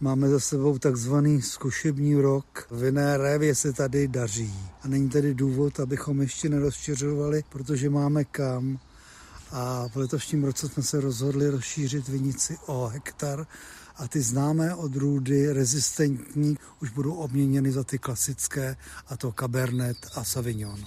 Máme 0.00 0.28
za 0.28 0.40
sebou 0.40 0.78
takzvaný 0.78 1.42
zkušební 1.42 2.14
rok. 2.14 2.68
Vinné 2.70 3.16
révě 3.16 3.54
se 3.54 3.72
tady 3.72 4.08
daří. 4.08 4.54
A 4.82 4.88
není 4.88 5.08
tedy 5.08 5.34
důvod, 5.34 5.80
abychom 5.80 6.20
ještě 6.20 6.48
nerozšiřovali, 6.48 7.44
protože 7.48 7.90
máme 7.90 8.24
kam. 8.24 8.78
A 9.52 9.88
v 9.88 9.96
letošním 9.96 10.44
roce 10.44 10.68
jsme 10.68 10.82
se 10.82 11.00
rozhodli 11.00 11.50
rozšířit 11.50 12.08
vinici 12.08 12.56
o 12.66 12.86
hektar 12.86 13.46
a 13.96 14.08
ty 14.08 14.20
známé 14.20 14.74
odrůdy 14.74 15.52
rezistentní 15.52 16.58
už 16.82 16.90
budou 16.90 17.14
obměněny 17.14 17.72
za 17.72 17.84
ty 17.84 17.98
klasické 17.98 18.76
a 19.08 19.16
to 19.16 19.32
Cabernet 19.32 20.06
a 20.14 20.24
Sauvignon. 20.24 20.80